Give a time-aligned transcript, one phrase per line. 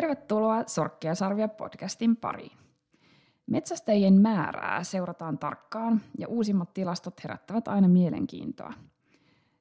[0.00, 2.58] Tervetuloa Sorkkia sarvia podcastin pariin.
[3.46, 8.72] Metsästäjien määrää seurataan tarkkaan ja uusimmat tilastot herättävät aina mielenkiintoa.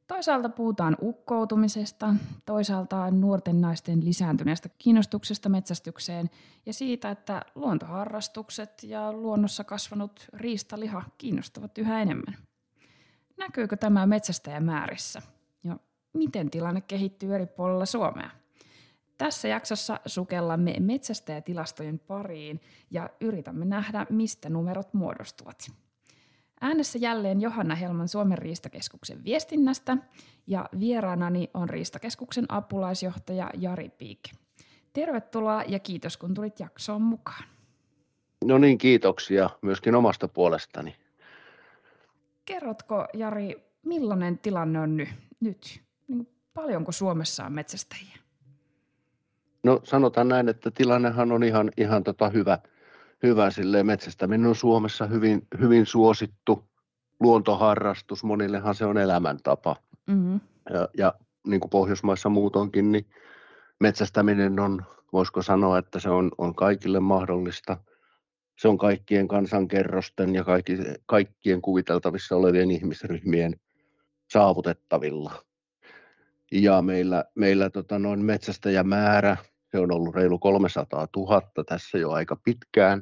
[0.08, 2.16] Toisaalta puhutaan ukkoutumisesta,
[2.46, 6.30] toisaalta nuorten naisten lisääntyneestä kiinnostuksesta metsästykseen
[6.66, 12.38] ja siitä, että luontoharrastukset ja luonnossa kasvanut riistaliha kiinnostavat yhä enemmän.
[13.38, 15.22] Näkyykö tämä metsästäjämäärissä
[15.64, 15.80] ja
[16.14, 18.39] miten tilanne kehittyy eri puolilla Suomea?
[19.20, 25.72] Tässä jaksossa sukellamme metsästäjätilastojen pariin ja yritämme nähdä, mistä numerot muodostuvat.
[26.62, 29.98] Äänessä jälleen Johanna Helman Suomen riistakeskuksen viestinnästä
[30.48, 34.20] ja vieraanani on riistakeskuksen apulaisjohtaja Jari Piik.
[34.94, 37.44] Tervetuloa ja kiitos kun tulit jaksoon mukaan.
[38.46, 40.96] No niin, kiitoksia myöskin omasta puolestani.
[42.46, 45.10] Kerrotko Jari, millainen tilanne on nyt?
[45.40, 45.82] nyt?
[46.08, 48.20] Niin paljonko Suomessa on metsästäjiä?
[49.64, 52.60] No sanotaan näin, että tilannehan on ihan, ihan tota hyvä,
[53.24, 53.86] hyvä silleen.
[53.86, 56.70] Metsästäminen on Suomessa hyvin, hyvin suosittu
[57.20, 59.76] luontoharrastus, monillehan se on elämäntapa.
[60.08, 60.40] Mm-hmm.
[60.74, 61.14] Ja, ja
[61.48, 63.06] niin kuin Pohjoismaissa muutonkin, niin
[63.80, 67.78] metsästäminen on, voisiko sanoa, että se on, on kaikille mahdollista.
[68.58, 73.60] Se on kaikkien kansankerrosten ja kaikki, kaikkien kuviteltavissa olevien ihmisryhmien
[74.32, 75.49] saavutettavilla.
[76.52, 79.38] Ja meillä, meillä tota noin metsästäjämäärä
[79.72, 83.02] se on ollut reilu 300 000 tässä jo aika pitkään.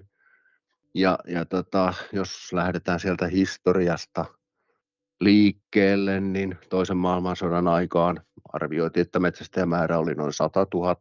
[0.95, 4.25] Ja, ja tota, jos lähdetään sieltä historiasta
[5.19, 8.21] liikkeelle, niin toisen maailmansodan aikaan
[8.53, 10.95] arvioitiin, että metsästäjämäärä oli noin 100 000.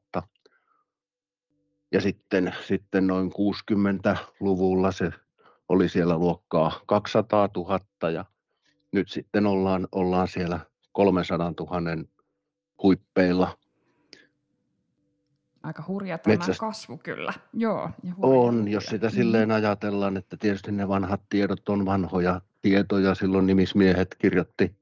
[1.93, 5.11] Ja sitten, sitten noin 60-luvulla se
[5.69, 8.25] oli siellä luokkaa 200 000 ja
[8.93, 10.61] nyt sitten ollaan, ollaan siellä
[10.93, 11.81] 300 000
[12.83, 13.59] huippeilla
[15.67, 16.61] aika hurja tämä Metsäst...
[16.61, 17.33] kasvu kyllä.
[17.53, 19.55] Joo, ja on, jos sitä silleen mm.
[19.55, 23.15] ajatellaan, että tietysti ne vanhat tiedot on vanhoja tietoja.
[23.15, 24.77] Silloin nimismiehet kirjoitti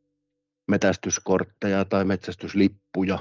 [0.66, 3.19] metästyskortteja tai metsästyslippuja,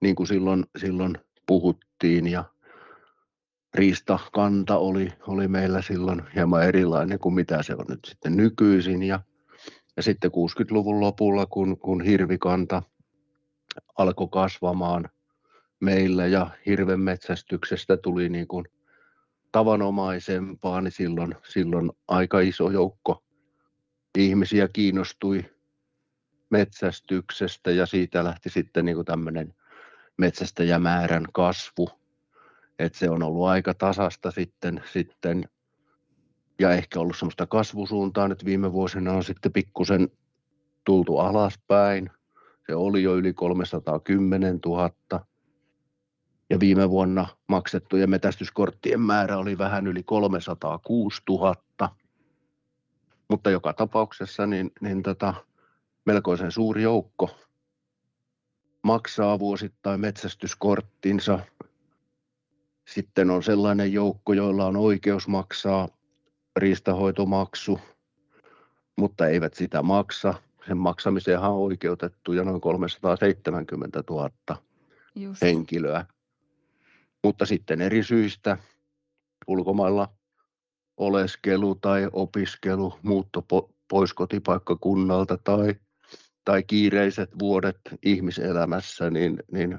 [0.00, 2.26] niin kuin silloin, silloin puhuttiin.
[2.26, 2.44] Ja
[3.74, 9.02] riistakanta oli, oli meillä silloin hieman erilainen kuin mitä se on nyt sitten nykyisin.
[9.02, 9.20] Ja,
[9.96, 12.82] ja sitten 60-luvun lopulla, kun, kun hirvikanta
[13.96, 15.08] alkoi kasvamaan–
[15.80, 18.64] meillä ja hirven metsästyksestä tuli niin kuin
[19.52, 23.22] tavanomaisempaa, niin silloin, silloin aika iso joukko
[24.18, 25.44] ihmisiä kiinnostui
[26.50, 29.54] metsästyksestä ja siitä lähti sitten niin kuin tämmöinen
[30.16, 31.88] metsästäjämäärän kasvu.
[32.78, 35.48] Et se on ollut aika tasasta sitten, sitten
[36.58, 40.08] ja ehkä ollut semmoista kasvusuuntaa nyt viime vuosina on sitten pikkusen
[40.84, 42.10] tultu alaspäin.
[42.66, 44.90] Se oli jo yli 310 000
[46.50, 51.54] ja viime vuonna maksettujen metästyskorttien määrä oli vähän yli 306 000.
[53.30, 55.34] Mutta joka tapauksessa niin, niin tota,
[56.04, 57.30] melkoisen suuri joukko
[58.82, 61.38] maksaa vuosittain metsästyskorttinsa.
[62.88, 65.88] Sitten on sellainen joukko, joilla on oikeus maksaa
[66.56, 67.80] riistahoitomaksu,
[68.96, 70.34] mutta eivät sitä maksa.
[70.66, 74.30] Sen maksamiseenhan on oikeutettu ja noin 370 000
[75.14, 75.42] Just.
[75.42, 76.04] henkilöä
[77.26, 78.58] mutta sitten eri syistä
[79.46, 80.08] ulkomailla
[80.96, 83.46] oleskelu tai opiskelu, muutto
[83.88, 85.74] pois kotipaikkakunnalta tai,
[86.44, 89.78] tai kiireiset vuodet ihmiselämässä, niin, niin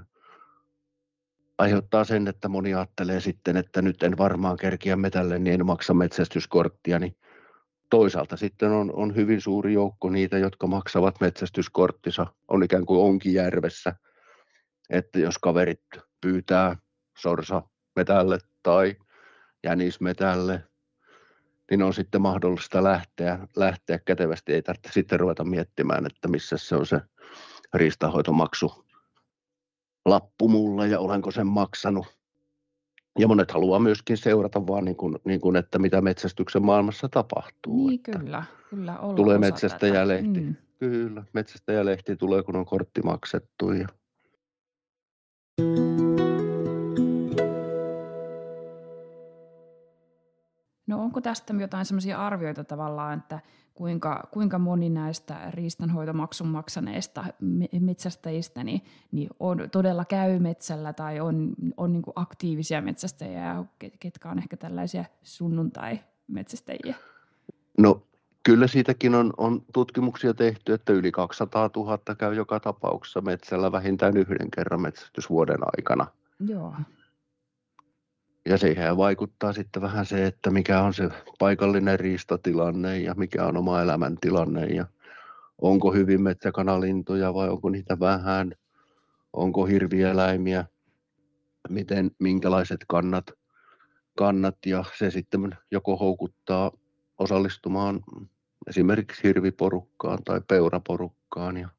[1.57, 5.93] aiheuttaa sen, että moni ajattelee sitten, että nyt en varmaan kerkiä metälle, niin en maksa
[5.93, 7.15] metsästyskorttia, niin
[7.89, 13.33] toisaalta sitten on, on hyvin suuri joukko niitä, jotka maksavat metsästyskorttinsa, on ikään kuin onkin
[13.33, 13.95] järvessä,
[14.89, 15.83] että jos kaverit
[16.21, 16.75] pyytää
[17.17, 18.95] sorsametälle tai
[19.63, 20.63] jänismetälle,
[21.71, 24.53] niin on sitten mahdollista lähteä, lähteä kätevästi.
[24.53, 27.01] Ei tarvitse sitten ruveta miettimään, että missä se on se
[27.73, 28.85] riistahoitomaksu
[30.05, 32.17] lappu mulla ja olenko sen maksanut.
[33.17, 37.87] Ja monet haluaa myöskin seurata vaan niin kuin, niin kuin että mitä metsästyksen maailmassa tapahtuu.
[37.87, 40.39] Niin kyllä, kyllä Tulee metsästäjälehti.
[40.39, 40.55] Mm.
[40.79, 43.71] Kyllä, metsästäjälehti tulee kun on kortti maksettu.
[43.71, 43.87] Ja...
[45.61, 45.96] No
[51.07, 53.39] onko tästä jotain sellaisia arvioita tavallaan, että
[53.73, 57.25] kuinka, kuinka moni näistä riistanhoitomaksun maksaneista
[57.79, 58.81] metsästäjistä niin,
[59.11, 63.65] niin on, todella käy metsällä tai on, on niin aktiivisia metsästäjiä,
[63.99, 66.95] ketkä on ehkä tällaisia sunnuntai-metsästäjiä?
[67.77, 68.03] No
[68.43, 74.17] kyllä siitäkin on, on tutkimuksia tehty, että yli 200 000 käy joka tapauksessa metsällä vähintään
[74.17, 76.07] yhden kerran metsästysvuoden aikana.
[76.39, 76.75] Joo.
[78.47, 81.09] Ja siihen vaikuttaa sitten vähän se, että mikä on se
[81.39, 84.85] paikallinen riistatilanne ja mikä on oma elämäntilanne ja
[85.61, 88.51] onko hyvin metsäkanalintuja vai onko niitä vähän,
[89.33, 90.65] onko hirvieläimiä,
[91.69, 93.31] miten, minkälaiset kannat,
[94.17, 96.71] kannat ja se sitten joko houkuttaa
[97.17, 97.99] osallistumaan
[98.67, 101.57] esimerkiksi hirviporukkaan tai peuraporukkaan.
[101.57, 101.69] Ja...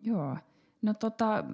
[0.00, 0.36] Joo.
[0.82, 1.44] No tota,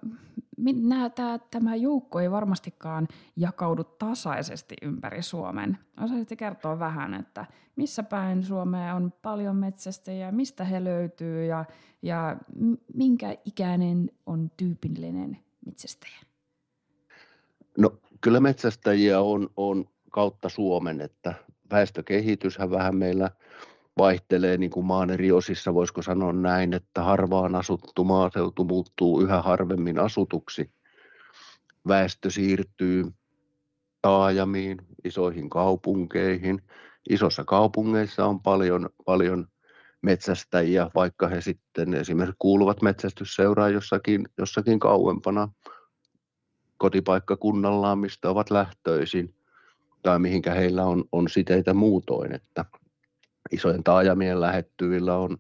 [0.82, 5.78] nää, tää, tämä joukko ei varmastikaan jakaudu tasaisesti ympäri Suomen.
[6.00, 7.46] Osaisitte kertoa vähän, että
[7.76, 11.64] missä päin Suomea on paljon metsästäjiä, mistä he löytyy ja,
[12.02, 12.36] ja
[12.94, 16.18] minkä ikäinen on tyypillinen metsästäjä?
[17.78, 21.34] No kyllä metsästäjiä on, on kautta Suomen, että
[21.70, 23.30] väestökehityshän vähän meillä
[23.98, 29.42] vaihtelee niin kuin maan eri osissa, voisiko sanoa näin, että harvaan asuttu maaseutu muuttuu yhä
[29.42, 30.70] harvemmin asutuksi.
[31.88, 33.04] Väestö siirtyy
[34.02, 36.62] taajamiin, isoihin kaupunkeihin.
[37.10, 39.46] Isossa kaupungeissa on paljon, paljon
[40.02, 45.48] metsästäjiä, vaikka he sitten esimerkiksi kuuluvat metsästysseuraan jossakin, jossakin kauempana
[46.78, 49.34] kotipaikkakunnallaan, mistä ovat lähtöisin
[50.02, 52.64] tai mihinkä heillä on, on siteitä muutoin, että
[53.50, 55.38] isojen taajamien lähettyvillä on,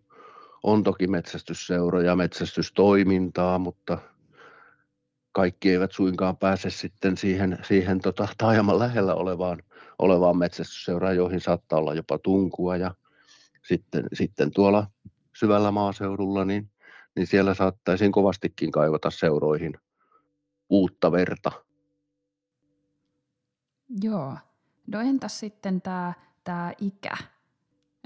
[0.62, 3.98] on toki metsästysseuroja, metsästystoimintaa, mutta
[5.32, 9.62] kaikki eivät suinkaan pääse sitten siihen, siihen tota, taajaman lähellä olevaan,
[9.98, 12.94] olevaan metsästysseuraan, joihin saattaa olla jopa tunkua ja
[13.64, 14.86] sitten, sitten tuolla
[15.36, 16.70] syvällä maaseudulla, niin,
[17.16, 19.72] niin siellä saattaisiin kovastikin kaivata seuroihin
[20.70, 21.52] uutta verta.
[24.02, 24.36] Joo.
[24.86, 26.12] No entäs sitten tämä
[26.44, 27.16] tää ikä?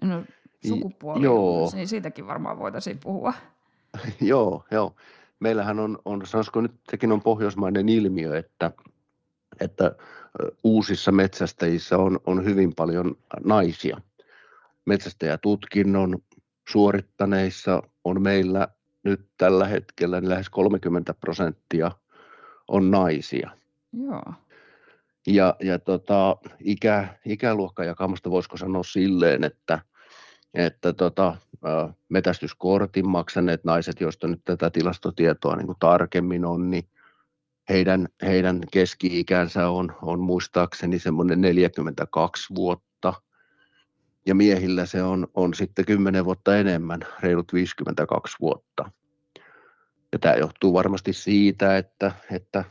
[0.03, 0.25] No
[0.69, 1.73] sukupuoli, joo.
[1.85, 3.35] siitäkin varmaan voitaisiin puhua.
[4.21, 4.97] joo, joo.
[5.41, 8.71] Meillähän on, on, sanoisiko nyt, sekin on pohjoismainen ilmiö, että,
[9.61, 9.95] että
[10.65, 14.01] uusissa metsästäjissä on, on hyvin paljon naisia.
[14.85, 16.19] Metsästäjätutkinnon
[16.69, 18.69] suorittaneissa on meillä
[19.03, 21.91] nyt tällä hetkellä niin lähes 30 prosenttia
[22.69, 23.51] on naisia.
[23.93, 24.23] Joo.
[25.27, 29.79] Ja, ja tota, ikä, ikäluokkajakamusta voisiko sanoa silleen, että,
[30.55, 31.37] että tota,
[32.09, 36.85] metästyskortin maksaneet naiset, joista nyt tätä tilastotietoa niin kuin tarkemmin on, niin
[37.69, 43.15] heidän, heidän keski-ikänsä on, on muistaakseni semmoinen 42 vuotta,
[44.27, 48.91] ja miehillä se on, on sitten 10 vuotta enemmän, reilut 52 vuotta.
[50.13, 52.65] Ja tämä johtuu varmasti siitä, että, että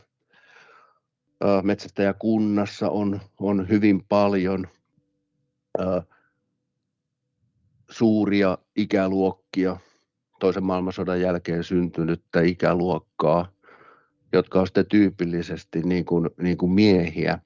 [1.62, 4.68] metsästäjäkunnassa on, on hyvin paljon
[7.92, 9.76] suuria ikäluokkia,
[10.40, 13.52] toisen maailmansodan jälkeen syntynyttä ikäluokkaa,
[14.32, 17.38] jotka on sitten tyypillisesti niin kuin, niin kuin miehiä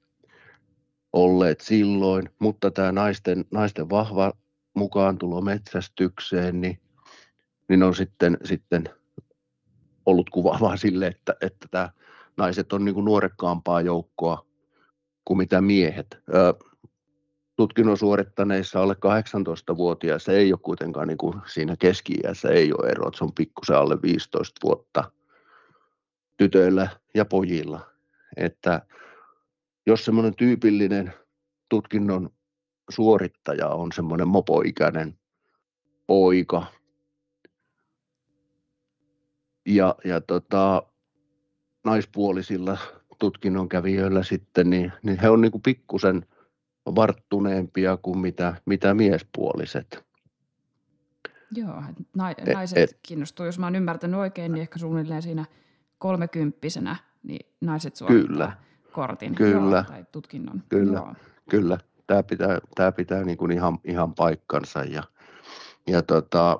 [1.13, 4.33] olleet silloin, mutta tämä naisten, naisten vahva
[4.73, 6.79] mukaantulo metsästykseen, niin,
[7.69, 8.89] niin on sitten, sitten
[10.05, 11.89] ollut kuvaavaa sille, että, että tämä
[12.37, 14.45] naiset on niin kuin nuorekkaampaa joukkoa
[15.25, 16.07] kuin mitä miehet.
[17.57, 22.13] Tutkinnon suorittaneissa alle 18-vuotiaissa ei ole kuitenkaan niin kuin siinä keski
[22.51, 25.11] ei ole eroa, se on pikkusen alle 15 vuotta
[26.37, 27.91] tytöillä ja pojilla.
[28.35, 28.81] Että
[29.85, 31.13] jos semmoinen tyypillinen
[31.69, 32.29] tutkinnon
[32.89, 35.19] suorittaja on semmoinen mopoikäinen
[36.07, 36.65] poika,
[39.67, 40.83] ja, ja tota,
[41.85, 42.77] naispuolisilla
[43.19, 46.25] tutkinnon kävijöillä sitten, niin, niin he on niin pikkusen
[46.95, 50.05] varttuneempia kuin mitä, mitä miespuoliset.
[51.51, 51.83] Joo,
[52.15, 55.45] na, e, naiset et, kiinnostuu, jos mä oon ymmärtänyt oikein, niin ehkä suunnilleen siinä
[55.97, 58.51] kolmekymppisenä niin naiset suorittaa kyllä,
[58.91, 60.63] kortin kyllä, joo, tai tutkinnon.
[60.69, 61.13] Kyllä, joo.
[61.49, 61.77] kyllä.
[62.07, 65.03] Tämä pitää, tämä pitää niin kuin ihan, ihan paikkansa ja,
[65.87, 66.59] ja tota,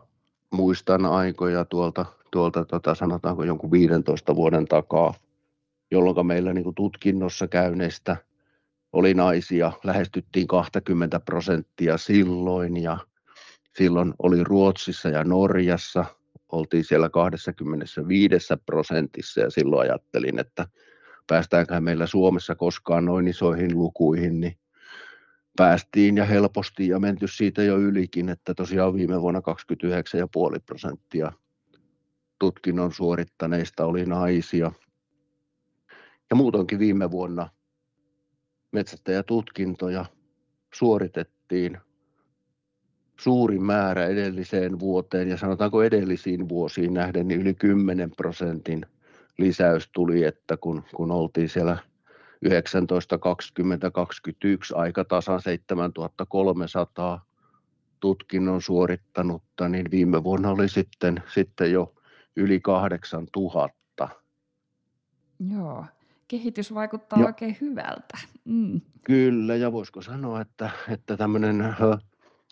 [0.52, 5.14] muistan aikoja tuolta tuolta tota, sanotaanko jonkun 15 vuoden takaa,
[5.92, 8.18] jolloin meillä niin kuin tutkinnossa käyneistä
[8.94, 12.98] oli naisia, lähestyttiin 20 prosenttia silloin ja
[13.78, 16.06] silloin oli Ruotsissa ja Norjassa,
[16.52, 20.68] oltiin siellä 25 prosentissa ja silloin ajattelin, että
[21.28, 24.58] päästäänkö meillä Suomessa koskaan noin isoihin lukuihin, niin
[25.58, 31.32] päästiin ja helposti ja menty siitä jo ylikin, että tosiaan viime vuonna 29,5 prosenttia
[32.40, 34.72] tutkinnon suorittaneista oli naisia.
[36.30, 37.50] Ja muutoinkin viime vuonna
[38.72, 40.06] metsästäjätutkintoja
[40.74, 41.78] suoritettiin
[43.20, 48.86] suurin määrä edelliseen vuoteen ja sanotaanko edellisiin vuosiin nähden niin yli 10 prosentin
[49.38, 51.78] lisäys tuli, että kun, kun oltiin siellä
[52.42, 57.26] 19, 20, 21 aika tasan 7300
[58.00, 61.94] tutkinnon suorittanutta, niin viime vuonna oli sitten, sitten jo
[62.36, 64.10] yli 8000.
[65.54, 65.86] Joo,
[66.28, 68.18] kehitys vaikuttaa ja, oikein hyvältä.
[68.46, 68.82] Mm.
[69.04, 71.76] Kyllä, ja voisiko sanoa, että, että tämmöinen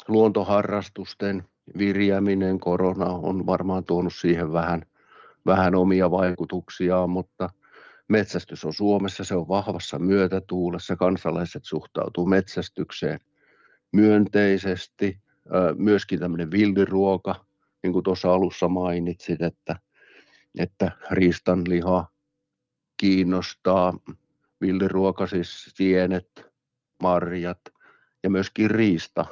[0.07, 1.43] luontoharrastusten
[1.77, 4.85] virjäminen, korona on varmaan tuonut siihen vähän,
[5.45, 7.49] vähän omia vaikutuksiaan, mutta
[8.07, 13.19] metsästys on Suomessa, se on vahvassa myötätuulessa, kansalaiset suhtautuu metsästykseen
[13.91, 15.19] myönteisesti,
[15.77, 17.45] myöskin tämmöinen villiruoka,
[17.83, 19.75] niin kuin tuossa alussa mainitsit, että,
[20.59, 22.14] että riistanliha
[22.97, 23.93] kiinnostaa,
[24.61, 26.51] villiruoka siis sienet,
[27.03, 27.61] marjat
[28.23, 29.25] ja myöskin riista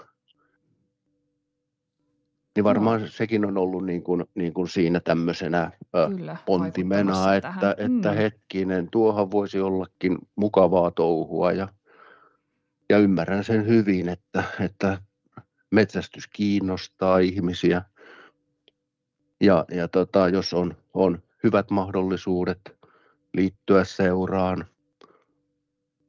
[2.56, 3.08] niin varmaan no.
[3.08, 5.72] sekin on ollut niin kuin, niin kuin siinä tämmöisenä
[6.10, 7.76] Kyllä, pontimena, että, tähän.
[7.78, 8.16] että mm.
[8.16, 11.68] hetkinen, tuohan voisi ollakin mukavaa touhua ja,
[12.90, 15.02] ja ymmärrän sen hyvin, että, että
[15.72, 17.82] metsästys kiinnostaa ihmisiä
[19.42, 22.60] ja, ja tota, jos on, on hyvät mahdollisuudet
[23.34, 24.66] liittyä seuraan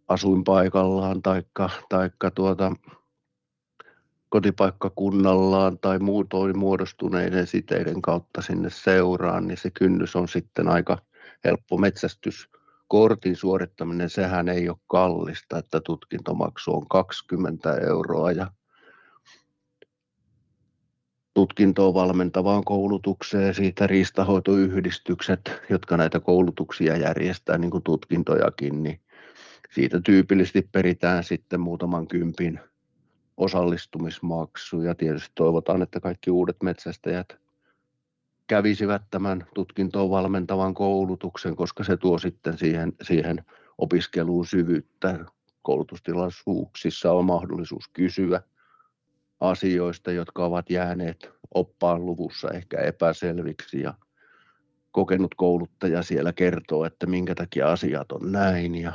[0.08, 2.72] asuinpaikallaan taikka, taikka tuota,
[4.28, 10.98] kotipaikkakunnallaan tai muutoin muodostuneiden siteiden kautta sinne seuraan, niin se kynnys on sitten aika
[11.44, 11.78] helppo.
[11.78, 18.50] Metsästyskortin suorittaminen, sehän ei ole kallista, että tutkintomaksu on 20 euroa ja
[21.34, 29.00] tutkintoa valmentavaan koulutukseen siitä riistahoitoyhdistykset, jotka näitä koulutuksia järjestää, niin kuin tutkintojakin, niin
[29.70, 32.60] siitä tyypillisesti peritään sitten muutaman kympin
[33.36, 37.36] osallistumismaksu ja tietysti toivotaan, että kaikki uudet metsästäjät
[38.46, 43.44] kävisivät tämän tutkintoon valmentavan koulutuksen, koska se tuo sitten siihen, siihen
[43.78, 45.24] opiskeluun syvyyttä.
[45.62, 48.42] Koulutustilaisuuksissa on mahdollisuus kysyä
[49.50, 53.94] asioista, jotka ovat jääneet oppaan luvussa ehkä epäselviksi ja
[54.90, 58.92] kokenut kouluttaja siellä kertoo, että minkä takia asiat on näin ja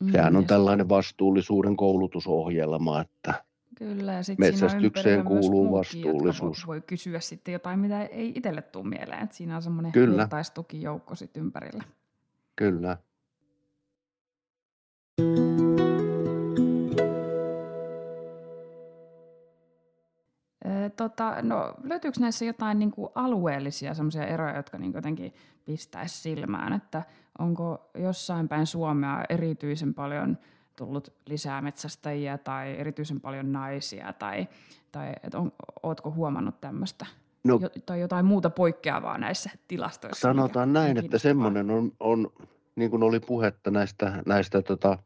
[0.00, 3.44] Mm, Sehän on tällainen vastuullisuuden koulutusohjelma, että
[3.78, 6.66] Kyllä, ja metsästykseen kuuluu vastuullisuus.
[6.66, 9.22] Voi, voi kysyä sitten jotain, mitä ei itselle tule mieleen.
[9.22, 11.84] Että siinä on semmoinen vertaistukijoukko sitten ympärillä.
[12.56, 12.96] Kyllä.
[20.90, 23.92] Tota, no, löytyykö näissä jotain niin kuin alueellisia
[24.28, 27.02] eroja, jotka niin jotenkin pistäisi silmään, että
[27.38, 30.38] onko jossain päin Suomea erityisen paljon
[30.76, 34.48] tullut lisää metsästäjiä tai erityisen paljon naisia, tai,
[34.92, 37.06] tai et on, ootko huomannut tämmöistä?
[37.44, 40.20] No, jo, tai jotain muuta poikkeavaa näissä tilastoissa?
[40.20, 42.32] Sanotaan mikä, näin, että semmoinen on, on,
[42.76, 44.98] niin kuin oli puhetta näistä, näistä tota,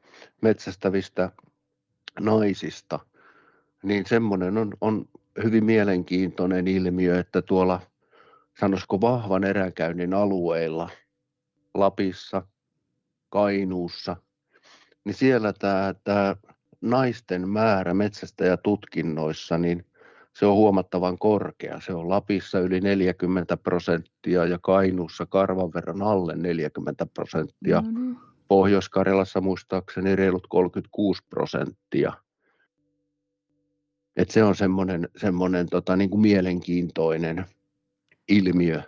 [0.43, 1.31] metsästävistä
[2.21, 3.01] naisista,
[3.83, 5.09] niin semmoinen on, on
[5.43, 7.81] hyvin mielenkiintoinen ilmiö, että tuolla
[8.61, 10.89] sanoisiko vahvan eräkäynnin alueilla,
[11.75, 12.43] Lapissa,
[13.29, 14.17] Kainuussa,
[15.05, 16.37] niin siellä tämä, tämä
[16.81, 19.87] naisten määrä metsästäjätutkinnoissa, niin
[20.33, 21.81] se on huomattavan korkea.
[21.81, 27.81] Se on Lapissa yli 40 prosenttia ja Kainuussa karvan verran alle 40 prosenttia.
[27.81, 28.17] No niin.
[28.49, 32.13] Pohjois-Karjalassa muistaakseni reilut 36 prosenttia.
[34.17, 37.45] Et se on semmoinen, semmoinen tota, niin kuin mielenkiintoinen
[38.29, 38.83] ilmiö.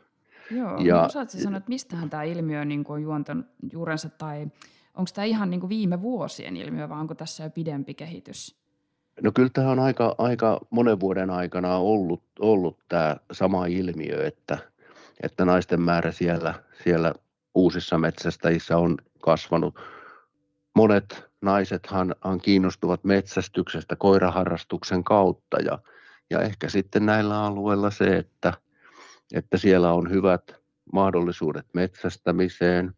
[0.50, 4.46] Joo, ja, no osaatko sanoa, että mistähän tämä ilmiö niin kuin on juontanut juurensa, tai
[4.94, 8.56] onko tämä ihan niin kuin viime vuosien ilmiö, vai onko tässä jo pidempi kehitys?
[9.22, 14.58] No kyllä tämä on aika, aika monen vuoden aikana ollut, ollut tämä sama ilmiö, että,
[15.22, 16.54] että naisten määrä siellä,
[16.84, 17.14] siellä
[17.54, 19.80] uusissa metsästäjissä on kasvanut.
[20.74, 25.78] Monet naisethan kiinnostuvat metsästyksestä koiraharrastuksen kautta ja,
[26.30, 28.52] ja ehkä sitten näillä alueilla se, että,
[29.34, 30.42] että siellä on hyvät
[30.92, 32.94] mahdollisuudet metsästämiseen,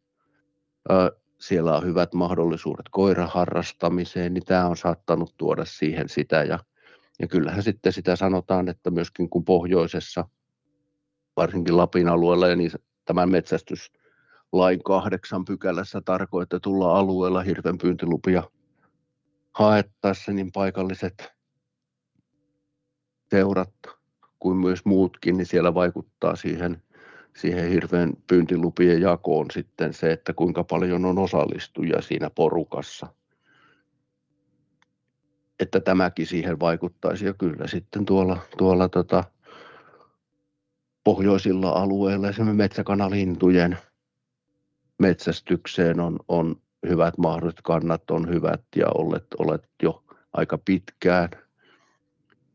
[1.41, 6.59] siellä on hyvät mahdollisuudet koiraharrastamiseen, niin tämä on saattanut tuoda siihen sitä ja,
[7.19, 10.29] ja kyllähän sitten sitä sanotaan, että myöskin kun pohjoisessa,
[11.37, 12.71] varsinkin Lapin alueella ja niin
[13.05, 13.93] tämän metsästys
[14.53, 18.43] lain kahdeksan pykälässä tarkoitetulla alueella hirvenpyyntilupia
[19.53, 21.33] haettaessa, niin paikalliset
[23.31, 23.75] seurat
[24.39, 26.83] kuin myös muutkin, niin siellä vaikuttaa siihen,
[27.37, 33.07] siihen hirveän pyyntilupien jakoon sitten se, että kuinka paljon on osallistujia siinä porukassa.
[35.61, 39.25] Että tämäkin siihen vaikuttaisi ja kyllä sitten tuolla, tuolla tota,
[41.05, 43.79] pohjoisilla alueilla esimerkiksi metsäkanalintujen
[44.99, 46.57] metsästykseen on, on
[46.89, 51.29] hyvät mahdolliset kannat on hyvät ja olet, olet jo aika pitkään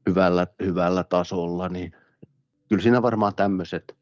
[0.10, 1.96] hyvällä, hyvällä tasolla, niin
[2.70, 3.98] kyllä siinä varmaan tämmöiset,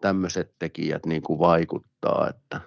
[0.00, 2.28] tämmöiset tekijät niin kuin vaikuttaa.
[2.30, 2.60] Että...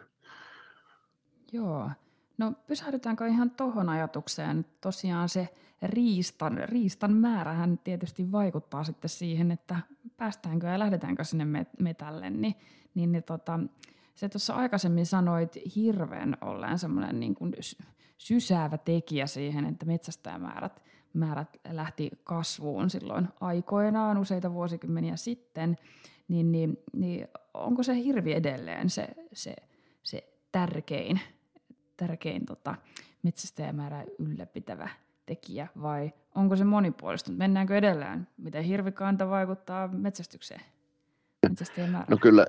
[1.52, 1.90] Joo.
[2.38, 4.66] No pysähdytäänkö ihan tuohon ajatukseen?
[4.82, 5.50] Tosiaan se
[5.82, 9.76] riistan, riistan määrähän tietysti vaikuttaa sitten siihen, että
[10.18, 12.56] päästäänkö ja lähdetäänkö sinne metälle, niin,
[12.96, 13.60] niin, niin tota,
[14.18, 17.54] se tuossa aikaisemmin sanoit hirveän olleen semmoinen niin kuin
[18.18, 20.84] sysäävä tekijä siihen, että metsästäjämäärät
[21.14, 25.78] määrät lähti kasvuun silloin aikoinaan useita vuosikymmeniä sitten,
[26.28, 29.56] niin, niin, niin onko se hirvi edelleen se, se,
[30.04, 31.20] se tärkein,
[31.98, 32.76] tärkein tota,
[33.24, 34.90] metsästäjämäärää ylläpitävä
[35.26, 37.38] tekijä vai onko se monipuolistunut?
[37.38, 38.28] Mennäänkö edelleen?
[38.38, 40.62] Miten hirvikanta vaikuttaa metsästykseen?
[42.10, 42.46] No kyllä,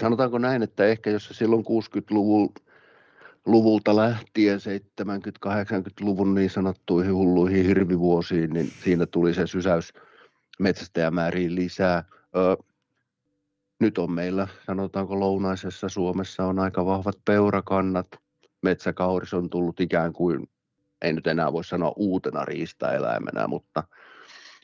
[0.00, 8.72] sanotaanko näin, että ehkä jos se silloin 60-luvulta lähtien 70-80-luvun niin sanottuihin hulluihin hirvivuosiin, niin
[8.84, 9.92] siinä tuli se sysäys
[10.58, 12.04] metsästäjämääriin lisää.
[12.36, 12.56] Ö,
[13.80, 18.06] nyt on meillä, sanotaanko lounaisessa Suomessa on aika vahvat peurakannat.
[18.62, 20.48] Metsäkauris on tullut ikään kuin,
[21.02, 23.82] ei nyt enää voi sanoa uutena riistaeläimenä, mutta,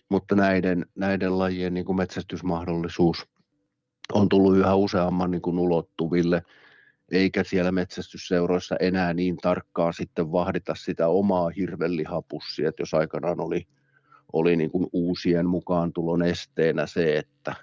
[0.08, 3.26] mutta näiden, näiden lajien niin kuin metsästysmahdollisuus–
[4.12, 6.42] on tullut yhä useamman niin kuin ulottuville,
[7.12, 13.66] eikä siellä metsästysseuroissa enää niin tarkkaan sitten vahdita sitä omaa hirvellihapussia, että jos aikanaan oli,
[14.32, 17.54] oli niin kuin uusien mukaan tulon esteenä se, että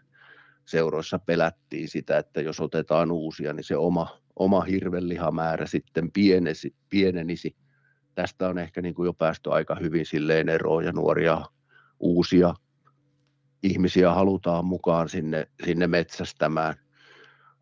[0.65, 7.55] seuroissa pelättiin sitä, että jos otetaan uusia, niin se oma, oma hirvellihamäärä sitten pienesi, pienenisi.
[8.15, 11.41] Tästä on ehkä niin kuin jo päästy aika hyvin silleen eroon ja nuoria
[11.99, 12.53] uusia
[13.65, 16.75] ihmisiä halutaan mukaan sinne, sinne metsästämään.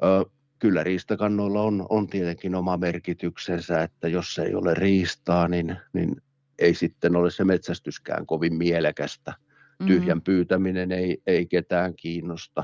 [0.04, 0.26] Ö,
[0.60, 6.22] kyllä riistakannoilla on, on tietenkin oma merkityksensä, että jos ei ole riistaa, niin, niin
[6.60, 9.32] ei sitten ole se metsästyskään kovin mielekästä.
[9.32, 9.88] Mm-hmm.
[9.88, 12.64] Tyhjän pyytäminen ei, ei ketään kiinnosta.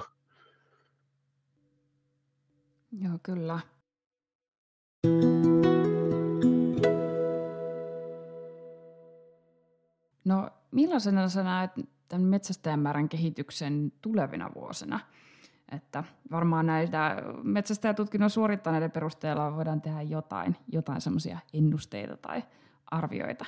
[2.92, 3.60] Joo, kyllä.
[10.26, 11.72] No millaisena sä näet
[12.10, 15.00] tämän metsästäjämäärän kehityksen tulevina vuosina.
[15.72, 22.44] Että varmaan näitä metsästäjätutkinnon suorittaneiden perusteella voidaan tehdä jotain, jotain semmoisia ennusteita tai
[22.92, 23.46] arvioita.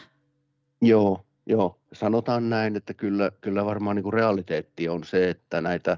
[0.82, 1.80] Joo, joo.
[1.94, 5.98] Sanotaan näin, että kyllä, kyllä varmaan niin kuin realiteetti on se, että näitä,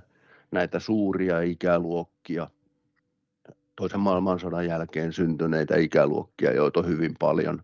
[0.52, 2.50] näitä suuria ikäluokkia,
[3.76, 7.64] toisen maailmansodan jälkeen syntyneitä ikäluokkia, joita on hyvin paljon,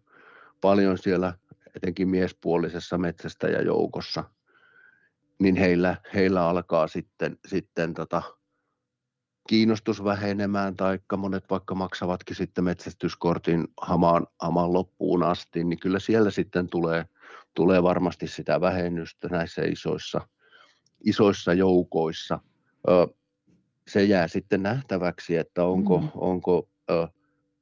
[0.62, 1.34] paljon siellä
[1.76, 4.24] etenkin miespuolisessa metsästäjäjoukossa–
[5.40, 8.22] niin heillä, heillä alkaa sitten, sitten tota,
[9.50, 16.32] kiinnostus vähenemään, tai monet vaikka maksavatkin sitten metsästyskortin hamaan, hamaan loppuun asti, niin kyllä siellä
[16.32, 17.06] sitten tulee,
[17.54, 20.28] tulee varmasti sitä vähennystä näissä isoissa,
[21.06, 22.40] isoissa joukoissa.
[23.88, 26.10] Se jää sitten nähtäväksi, että onko, mm.
[26.16, 26.70] onko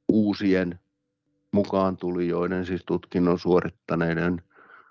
[0.08, 0.80] uusien
[1.52, 4.42] mukaan tulijoiden, siis tutkinnon suorittaneiden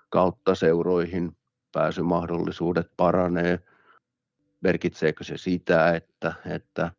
[0.08, 1.37] kautta seuroihin
[1.72, 3.58] pääsymahdollisuudet paranee.
[4.60, 6.92] Merkitseekö se sitä, että, että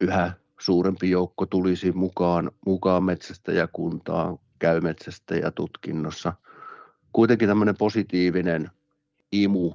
[0.00, 6.32] yhä suurempi joukko tulisi mukaan, mukaan metsästäjäkuntaan, käy metsästäjätutkinnossa.
[7.12, 8.70] Kuitenkin tämmöinen positiivinen
[9.32, 9.72] imu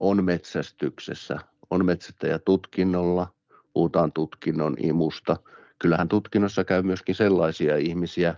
[0.00, 1.38] on metsästyksessä,
[1.70, 3.34] on metsästäjätutkinnolla,
[3.72, 5.36] puhutaan tutkinnon imusta.
[5.78, 8.34] Kyllähän tutkinnossa käy myöskin sellaisia ihmisiä,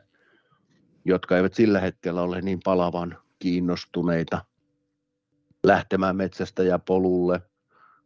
[1.05, 4.45] jotka eivät sillä hetkellä ole niin palavan kiinnostuneita
[5.63, 7.43] lähtemään metsästä ja polulle,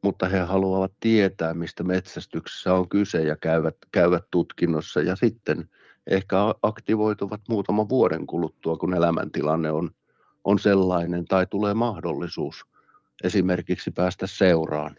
[0.02, 5.68] mutta he haluavat tietää, mistä metsästyksessä on kyse ja käyvät, käyvät tutkinnossa ja sitten
[6.06, 9.90] ehkä aktivoituvat muutaman vuoden kuluttua, kun elämäntilanne on,
[10.44, 12.64] on sellainen tai tulee mahdollisuus
[13.24, 14.96] esimerkiksi päästä seuraan.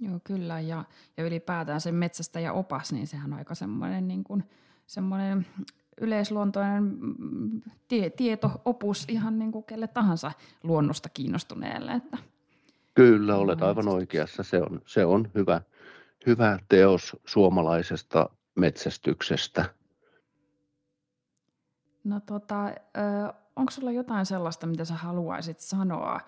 [0.00, 0.60] Joo, kyllä.
[0.60, 0.84] Ja,
[1.16, 4.44] ja ylipäätään se metsästä ja opas, niin sehän on aika semmoinen, niin kuin,
[4.86, 5.46] semmoinen
[6.00, 10.32] yleisluontoinen mm, tie, tieto-opus ihan niin kuin kelle tahansa
[10.62, 11.92] luonnosta kiinnostuneelle.
[11.92, 12.18] Että
[12.94, 14.42] Kyllä, olet aivan oikeassa.
[14.42, 15.60] Se on, se on hyvä,
[16.26, 19.64] hyvä teos suomalaisesta metsästyksestä.
[22.04, 22.74] No tota,
[23.56, 26.20] onko sulla jotain sellaista, mitä sä haluaisit sanoa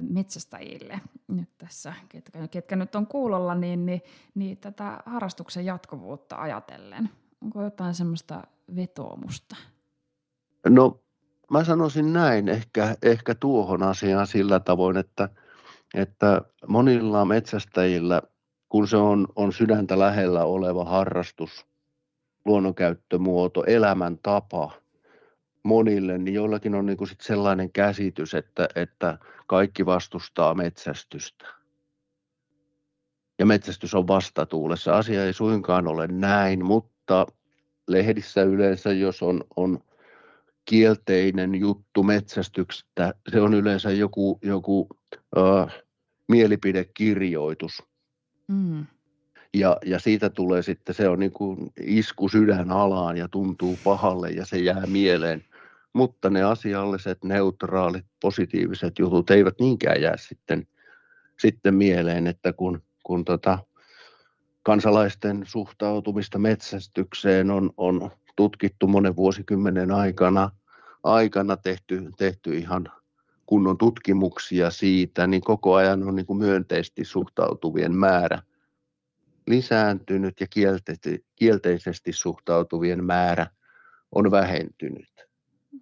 [0.00, 4.02] metsästäjille nyt tässä, ketkä, ketkä nyt on kuulolla, niin, niin,
[4.34, 7.10] niin tätä harrastuksen jatkuvuutta ajatellen?
[7.42, 8.42] Onko jotain semmoista
[8.76, 9.56] vetoomusta?
[10.68, 11.00] No
[11.50, 15.28] mä sanoisin näin ehkä, ehkä tuohon asiaan sillä tavoin, että,
[15.94, 18.22] että monilla metsästäjillä,
[18.68, 21.66] kun se on, on sydäntä lähellä oleva harrastus,
[22.44, 24.72] luonnonkäyttömuoto, elämäntapa
[25.62, 31.46] monille, niin joillakin on niin sit sellainen käsitys, että, että kaikki vastustaa metsästystä.
[33.38, 34.96] Ja metsästys on vastatuulessa.
[34.96, 37.26] Asia ei suinkaan ole näin, mutta
[37.92, 39.78] lehdissä yleensä, jos on, on
[40.64, 44.88] kielteinen juttu metsästyksestä, se on yleensä joku, joku
[45.38, 45.74] äh,
[46.28, 47.82] mielipidekirjoitus.
[48.48, 48.86] Mm.
[49.54, 54.30] Ja, ja siitä tulee sitten, se on niin kuin isku sydän alaan ja tuntuu pahalle
[54.30, 55.44] ja se jää mieleen.
[55.92, 60.66] Mutta ne asialliset, neutraalit, positiiviset jutut eivät niinkään jää sitten,
[61.38, 63.58] sitten mieleen, että kun, kun tota,
[64.62, 70.50] kansalaisten suhtautumista metsästykseen on, on tutkittu monen vuosikymmenen aikana,
[71.02, 72.88] aikana tehty, tehty ihan
[73.46, 78.42] kunnon tutkimuksia siitä, niin koko ajan on niin kuin myönteisesti suhtautuvien määrä
[79.46, 80.46] lisääntynyt ja
[81.36, 83.46] kielteisesti suhtautuvien määrä
[84.12, 85.26] on vähentynyt.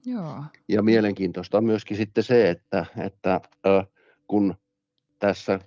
[0.07, 0.45] Joo.
[0.69, 3.41] Ja mielenkiintoista on myöskin sitten se, että, että
[4.27, 4.55] kun
[5.19, 5.61] tässä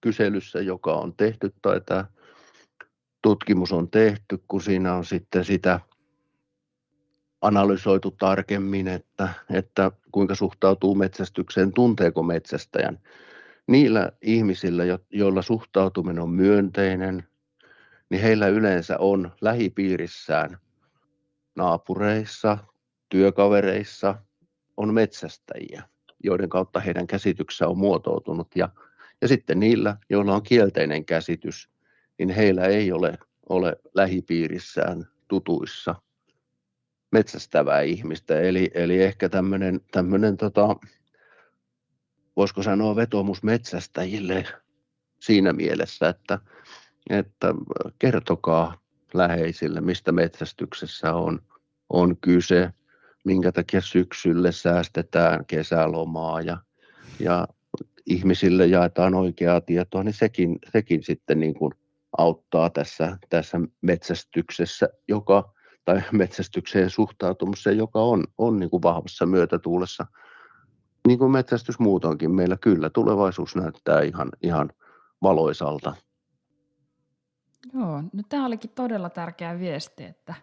[0.00, 2.04] kyselyssä, joka on tehty, tai tämä
[3.22, 5.80] tutkimus on tehty, kun siinä on sitten sitä
[7.40, 12.98] analysoitu tarkemmin, että, että kuinka suhtautuu metsästykseen, tunteeko metsästäjän.
[13.66, 17.24] Niillä ihmisillä, joilla suhtautuminen on myönteinen,
[18.10, 20.58] niin heillä yleensä on lähipiirissään,
[21.56, 22.58] naapureissa,
[23.08, 24.14] työkavereissa
[24.76, 25.82] on metsästäjiä,
[26.24, 28.48] joiden kautta heidän käsityksensä on muotoutunut.
[28.54, 28.68] Ja,
[29.20, 31.70] ja sitten niillä, joilla on kielteinen käsitys,
[32.18, 35.94] niin heillä ei ole, ole lähipiirissään tutuissa
[37.12, 38.40] metsästävää ihmistä.
[38.40, 40.76] Eli, eli ehkä tämmöinen, tämmöinen tota,
[42.36, 44.44] voisiko sanoa vetomus metsästäjille
[45.20, 46.38] siinä mielessä, että,
[47.10, 47.54] että
[47.98, 48.80] kertokaa
[49.14, 51.42] läheisille, mistä metsästyksessä on,
[51.88, 52.70] on kyse,
[53.24, 56.56] minkä takia syksylle säästetään kesälomaa ja,
[57.20, 57.48] ja
[58.06, 61.74] ihmisille jaetaan oikeaa tietoa, niin sekin, sekin sitten niin kuin
[62.18, 65.52] auttaa tässä, tässä metsästyksessä, joka,
[65.84, 70.06] tai metsästykseen suhtautumiseen, joka on, on niin kuin vahvassa myötätuulessa.
[71.06, 74.70] Niin kuin metsästys muutoinkin meillä kyllä tulevaisuus näyttää ihan, ihan
[75.22, 75.94] valoisalta.
[77.74, 80.34] Joo, no tämä olikin todella tärkeä viesti, että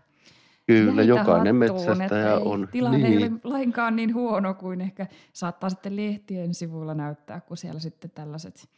[0.67, 2.67] Kyllä, jokainen hattuun, metsästäjä on.
[2.71, 3.21] Tilanne niin.
[3.21, 8.11] ei ole lainkaan niin huono kuin ehkä saattaa sitten lehtien sivuilla näyttää, kun siellä sitten
[8.11, 8.69] tällaiset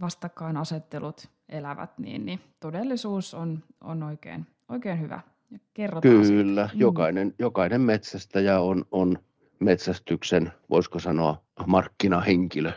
[0.00, 5.20] vastakkainasettelut elävät, niin, niin todellisuus on, on oikein, oikein hyvä.
[5.50, 6.74] Ja kerrotaan Kyllä, siitä.
[6.74, 6.80] Mm.
[6.80, 9.18] jokainen, jokainen metsästäjä on, on
[9.58, 12.72] metsästyksen, voisiko sanoa, markkinahenkilö.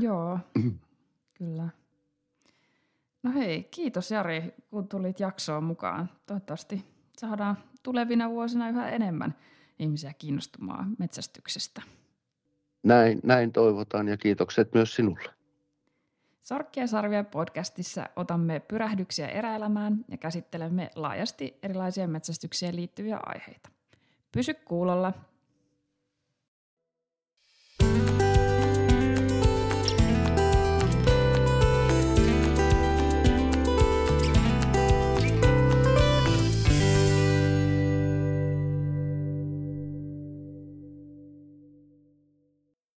[0.00, 0.38] Joo,
[1.34, 1.68] kyllä.
[3.22, 6.10] No hei, kiitos Jari, kun tulit jaksoon mukaan.
[6.26, 6.84] Toivottavasti
[7.18, 9.34] saadaan tulevina vuosina yhä enemmän
[9.78, 11.82] ihmisiä kiinnostumaan metsästyksestä.
[12.82, 15.35] Näin, näin toivotaan ja kiitokset myös sinulle.
[16.46, 23.68] Sarkkia sarvia podcastissa otamme pyrähdyksiä eräelämään ja käsittelemme laajasti erilaisia metsästykseen liittyviä aiheita.
[24.32, 25.12] Pysy kuulolla